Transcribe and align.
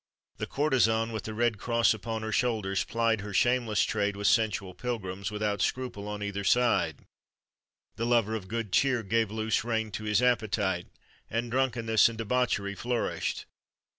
The 0.37 0.47
courtesan, 0.47 1.11
with 1.11 1.25
the 1.25 1.33
red 1.35 1.59
cross 1.59 1.93
upon 1.93 2.23
her 2.23 2.31
shoulders, 2.31 2.83
plied 2.83 3.21
her 3.21 3.35
shameless 3.35 3.83
trade 3.83 4.15
with 4.15 4.25
sensual 4.25 4.73
pilgrims 4.73 5.29
without 5.29 5.61
scruple 5.61 6.07
on 6.07 6.23
either 6.23 6.43
side; 6.43 7.05
the 7.97 8.05
lover 8.07 8.33
of 8.33 8.47
good 8.47 8.71
cheer 8.71 9.03
gave 9.03 9.29
loose 9.29 9.63
rein 9.63 9.91
to 9.91 10.05
his 10.05 10.19
appetite, 10.19 10.87
and 11.29 11.51
drunkenness 11.51 12.09
and 12.09 12.17
debauchery 12.17 12.73
flourished. 12.73 13.45